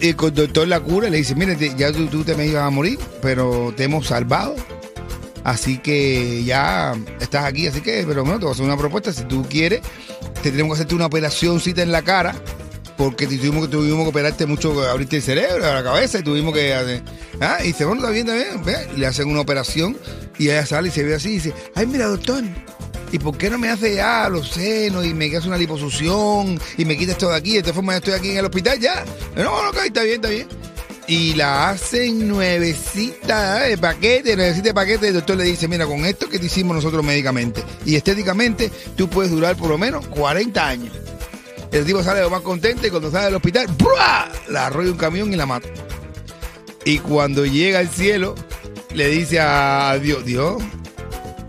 Y 0.00 0.08
el 0.10 0.16
doctor 0.16 0.68
la 0.68 0.80
cura 0.80 1.08
le 1.10 1.18
dice: 1.18 1.34
Mire, 1.34 1.56
ya 1.76 1.92
tú, 1.92 2.06
tú 2.06 2.22
te 2.24 2.34
me 2.34 2.46
ibas 2.46 2.62
a 2.64 2.70
morir, 2.70 2.98
pero 3.22 3.72
te 3.76 3.84
hemos 3.84 4.06
salvado. 4.06 4.54
Así 5.44 5.78
que 5.78 6.44
ya 6.44 6.94
estás 7.20 7.44
aquí, 7.46 7.66
así 7.66 7.80
que, 7.80 8.04
pero 8.06 8.22
bueno, 8.22 8.38
te 8.38 8.44
voy 8.44 8.50
a 8.50 8.54
hacer 8.54 8.64
una 8.66 8.76
propuesta. 8.76 9.12
Si 9.12 9.24
tú 9.24 9.46
quieres, 9.48 9.80
te 10.42 10.50
tenemos 10.50 10.72
que 10.72 10.80
hacerte 10.80 10.94
una 10.94 11.06
operacióncita 11.06 11.82
en 11.82 11.90
la 11.92 12.02
cara, 12.02 12.34
porque 12.98 13.26
tuvimos 13.26 13.70
tuvimos 13.70 14.02
que 14.02 14.08
operarte 14.10 14.44
mucho, 14.44 14.86
abrirte 14.86 15.16
el 15.16 15.22
cerebro, 15.22 15.60
la 15.60 15.82
cabeza, 15.82 16.18
y 16.18 16.22
tuvimos 16.22 16.52
que. 16.52 16.74
hacer- 16.74 17.02
Ah, 17.40 17.58
y 17.62 17.68
dice, 17.68 17.84
bueno, 17.86 18.00
está 18.02 18.10
bien, 18.12 18.28
está 18.28 18.34
bien. 18.66 19.00
le 19.00 19.06
hacen 19.06 19.28
una 19.30 19.40
operación, 19.40 19.96
y 20.38 20.50
ella 20.50 20.66
sale 20.66 20.88
y 20.88 20.90
se 20.90 21.04
ve 21.04 21.14
así, 21.14 21.30
y 21.30 21.32
dice, 21.34 21.54
ay, 21.74 21.86
mira, 21.86 22.06
doctor. 22.06 22.42
¿Y 23.10 23.18
por 23.18 23.38
qué 23.38 23.48
no 23.48 23.56
me 23.56 23.70
hace 23.70 23.94
ya 23.94 24.28
los 24.28 24.50
senos 24.50 25.06
y 25.06 25.14
me 25.14 25.34
hace 25.34 25.48
una 25.48 25.56
liposucción 25.56 26.60
y 26.76 26.84
me 26.84 26.94
quita 26.98 27.12
esto 27.12 27.30
de 27.30 27.36
aquí? 27.36 27.52
De 27.52 27.60
esta 27.60 27.72
forma 27.72 27.94
ya 27.94 27.98
estoy 28.00 28.12
aquí 28.12 28.30
en 28.32 28.36
el 28.36 28.44
hospital 28.44 28.78
ya. 28.78 29.02
No, 29.34 29.72
no, 29.72 29.80
está 29.82 30.02
bien, 30.02 30.16
está 30.16 30.28
bien. 30.28 30.46
Y 31.06 31.32
la 31.32 31.70
hacen 31.70 32.28
nuevecita 32.28 33.66
¿eh? 33.66 33.70
de 33.70 33.78
paquete, 33.78 34.36
nuevecita 34.36 34.68
de 34.68 34.74
paquete. 34.74 35.08
El 35.08 35.14
doctor 35.14 35.38
le 35.38 35.44
dice, 35.44 35.66
mira, 35.68 35.86
con 35.86 36.04
esto 36.04 36.28
que 36.28 36.38
te 36.38 36.46
hicimos 36.46 36.76
nosotros 36.76 37.02
médicamente 37.02 37.62
y 37.86 37.96
estéticamente, 37.96 38.70
tú 38.94 39.08
puedes 39.08 39.30
durar 39.32 39.56
por 39.56 39.70
lo 39.70 39.78
menos 39.78 40.06
40 40.08 40.68
años. 40.68 40.92
El 41.72 41.84
tipo 41.84 42.02
sale 42.02 42.20
lo 42.22 42.30
más 42.30 42.40
contento 42.42 42.86
y 42.86 42.90
cuando 42.90 43.10
sale 43.10 43.26
del 43.26 43.34
hospital, 43.36 43.66
¡brua! 43.78 44.28
la 44.48 44.66
arrolla 44.66 44.90
un 44.90 44.96
camión 44.96 45.32
y 45.32 45.36
la 45.36 45.46
mata. 45.46 45.68
Y 46.84 46.98
cuando 46.98 47.44
llega 47.44 47.80
al 47.80 47.88
cielo, 47.88 48.34
le 48.94 49.08
dice 49.08 49.38
a 49.40 49.98
Dios, 50.00 50.24
Dios, 50.24 50.62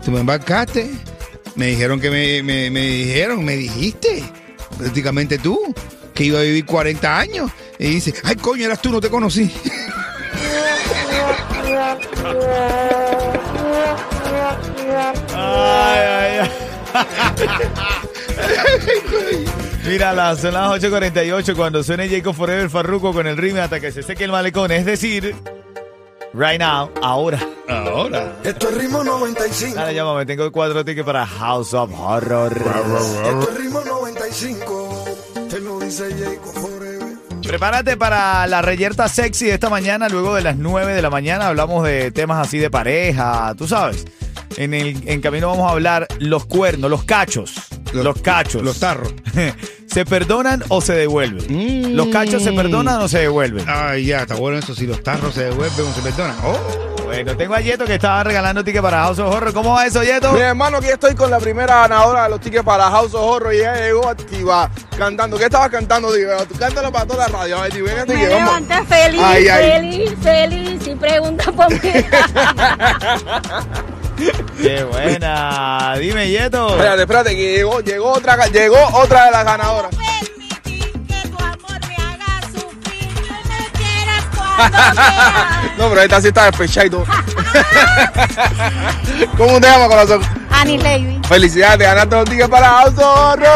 tú 0.04 0.10
me 0.10 0.20
embarcaste. 0.20 0.90
Me 1.56 1.68
dijeron 1.68 2.00
que 2.00 2.10
me, 2.10 2.42
me- 2.42 2.70
me 2.70 2.86
dijeron, 2.86 3.44
me 3.44 3.56
dijiste, 3.56 4.22
prácticamente 4.78 5.38
tú, 5.38 5.74
que 6.14 6.24
iba 6.24 6.38
a 6.38 6.42
vivir 6.42 6.64
40 6.66 7.18
años. 7.18 7.50
Y 7.78 7.86
dice, 7.94 8.12
ay 8.24 8.36
coño, 8.36 8.66
eras 8.66 8.82
tú, 8.82 8.90
no 8.90 9.00
te 9.00 9.08
conocí. 9.08 9.50
Ay, 15.32 16.08
ay, 16.08 16.50
ay. 16.94 17.00
Mira, 19.86 20.12
las- 20.12 20.40
son 20.40 20.54
las 20.54 20.70
8.48 20.70 21.56
cuando 21.56 21.82
suene 21.82 22.08
Jacob 22.08 22.34
Forever 22.34 22.68
Farruko 22.70 23.12
con 23.12 23.26
el 23.26 23.36
ritmo 23.36 23.60
hasta 23.60 23.80
que 23.80 23.90
se 23.92 24.02
seque 24.02 24.24
el 24.24 24.30
malecón. 24.32 24.70
Es 24.70 24.84
decir, 24.84 25.34
right 26.34 26.60
now, 26.60 26.90
ahora. 27.02 27.40
Ahora. 27.68 28.36
Esto 28.44 28.68
es 28.68 28.74
ritmo 28.78 29.02
95. 29.02 29.74
Dale, 29.76 29.94
llámame, 29.94 30.26
tengo 30.26 30.50
cuatro 30.52 30.84
tickets 30.84 31.06
para 31.06 31.26
House 31.26 31.72
of 31.74 31.90
Horror. 31.98 32.52
Esto 32.56 33.50
es 33.50 33.58
ritmo 33.58 33.80
95. 33.80 35.04
Te 35.48 35.60
lo 35.60 35.80
dice 35.80 36.08
Jacob 36.18 36.52
Forever. 36.60 37.00
Prepárate 37.42 37.96
para 37.96 38.46
la 38.46 38.62
reyerta 38.62 39.08
sexy 39.08 39.46
de 39.46 39.54
esta 39.54 39.70
mañana, 39.70 40.08
luego 40.08 40.34
de 40.34 40.42
las 40.42 40.56
9 40.56 40.94
de 40.94 41.02
la 41.02 41.10
mañana. 41.10 41.48
Hablamos 41.48 41.84
de 41.84 42.10
temas 42.12 42.46
así 42.46 42.58
de 42.58 42.70
pareja, 42.70 43.54
tú 43.56 43.66
sabes. 43.66 44.04
En 44.56 44.74
el 44.74 45.08
en 45.08 45.20
camino 45.20 45.48
vamos 45.48 45.68
a 45.68 45.72
hablar 45.72 46.06
los 46.18 46.44
cuernos, 46.44 46.90
los 46.90 47.04
cachos. 47.04 47.54
Los, 47.92 48.20
cachos. 48.20 48.62
Los 48.62 48.78
tarros. 48.78 49.12
¿Se 49.92 50.04
perdonan 50.04 50.62
o 50.68 50.80
se 50.80 50.94
devuelven? 50.94 51.96
¿Los 51.96 52.08
cachos 52.08 52.42
se 52.44 52.52
perdonan 52.52 53.00
o 53.00 53.08
se 53.08 53.18
devuelven? 53.20 53.64
Ay, 53.68 54.06
ya, 54.06 54.20
está 54.20 54.36
bueno 54.36 54.58
eso. 54.58 54.72
Si 54.74 54.86
los 54.86 55.02
tarros 55.02 55.34
se 55.34 55.44
devuelven 55.44 55.86
o 55.86 55.92
se 55.92 56.00
perdonan. 56.00 56.36
Oh. 56.44 56.56
Bueno, 57.04 57.36
tengo 57.36 57.54
a 57.56 57.60
Yeto 57.60 57.84
que 57.86 57.94
estaba 57.94 58.22
regalando 58.22 58.62
tickets 58.62 58.82
para 58.84 59.02
House 59.02 59.18
of 59.18 59.34
Horror. 59.34 59.52
¿Cómo 59.52 59.72
va 59.72 59.84
eso, 59.84 60.00
Yeto? 60.04 60.32
Mi 60.32 60.38
hermano, 60.40 60.76
aquí 60.76 60.86
estoy 60.86 61.16
con 61.16 61.28
la 61.28 61.40
primera 61.40 61.80
ganadora 61.80 62.22
de 62.24 62.30
los 62.30 62.40
tickets 62.40 62.62
para 62.62 62.88
House 62.88 63.14
of 63.14 63.20
Horror 63.22 63.52
y 63.52 63.58
ella 63.58 63.74
llegó 63.74 64.08
activa 64.08 64.70
cantando. 64.96 65.36
¿Qué 65.36 65.44
estabas 65.46 65.70
cantando, 65.70 66.12
Digo? 66.12 66.30
Tú 66.48 66.54
cántalo 66.56 66.92
para 66.92 67.06
toda 67.06 67.28
la 67.28 67.38
radio. 67.38 67.58
A 67.58 67.62
ver, 67.62 67.72
Digo, 67.72 67.86
Me 67.88 68.28
vamos. 68.28 68.60
levanté 68.60 68.84
feliz, 68.94 69.20
Ay, 69.24 69.48
ay. 69.48 69.70
feliz, 69.72 70.12
feliz 70.22 70.86
y 70.86 70.94
pregunta 70.94 71.50
por 71.50 71.68
mí. 71.72 71.78
Qué 74.62 74.84
buena. 74.84 75.94
Dime, 75.98 76.30
Yeto. 76.30 76.70
Espérate, 76.70 77.02
espérate, 77.02 77.36
que 77.36 77.56
llegó, 77.56 77.80
llegó 77.80 78.12
otra, 78.12 78.46
llegó 78.46 78.78
otra 78.92 79.26
de 79.26 79.30
las 79.30 79.44
ganadoras. 79.44 79.90
No, 85.78 85.88
pero 85.88 86.02
esta 86.02 86.20
sí 86.20 86.28
está 86.28 86.44
despechada 86.44 86.86
y 86.86 86.90
todo. 86.90 87.06
¿Cómo 89.38 89.58
te 89.58 89.66
llamas, 89.66 89.88
corazón? 89.88 90.20
Annie 90.50 90.76
Levy. 90.76 91.18
Felicidades, 91.26 91.78
te 91.78 91.84
ganaste 91.84 92.16
los 92.16 92.24
tickets 92.26 92.50
para 92.50 92.68
House 92.68 92.98
of 92.98 93.18
Horror. 93.18 93.48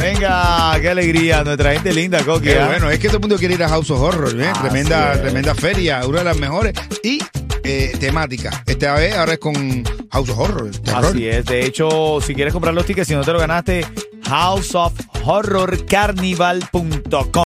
Venga, 0.00 0.78
qué 0.80 0.90
alegría. 0.90 1.42
Nuestra 1.42 1.72
gente 1.72 1.92
linda, 1.92 2.22
Coqui. 2.22 2.46
Qué 2.46 2.60
¿ah? 2.60 2.66
bueno, 2.66 2.88
es 2.88 3.00
que 3.00 3.08
todo 3.08 3.16
el 3.16 3.22
mundo 3.22 3.36
quiere 3.36 3.54
ir 3.54 3.64
a 3.64 3.68
House 3.68 3.90
of 3.90 4.00
Horror. 4.00 4.28
Así 4.28 4.60
tremenda, 4.60 5.20
tremenda 5.20 5.56
feria, 5.56 6.06
una 6.06 6.18
de 6.18 6.24
las 6.24 6.36
mejores. 6.36 6.72
Y 7.02 7.18
eh, 7.72 7.92
temática. 7.98 8.62
Esta 8.66 8.92
vez 8.94 9.16
ahora 9.16 9.32
es 9.32 9.38
con 9.38 9.82
House 10.10 10.28
of 10.30 10.38
Horror. 10.38 10.70
Así 10.94 11.26
es. 11.26 11.46
De 11.46 11.64
hecho, 11.64 12.20
si 12.20 12.34
quieres 12.34 12.52
comprar 12.52 12.74
los 12.74 12.84
tickets, 12.84 13.08
si 13.08 13.14
no 13.14 13.24
te 13.24 13.32
lo 13.32 13.38
ganaste, 13.38 13.86
houseofhorrorcarnival.com. 14.28 16.90